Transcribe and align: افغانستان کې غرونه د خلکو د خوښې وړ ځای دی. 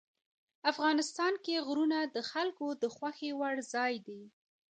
افغانستان 0.71 1.33
کې 1.45 1.63
غرونه 1.67 1.97
د 2.15 2.17
خلکو 2.31 2.67
د 2.81 2.83
خوښې 2.95 3.31
وړ 3.39 3.55
ځای 3.73 3.93
دی. 4.07 4.21